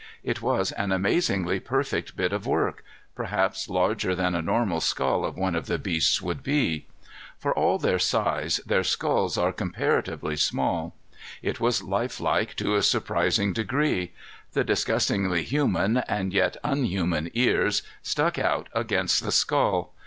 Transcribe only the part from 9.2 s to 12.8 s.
are comparatively small. It was lifelike to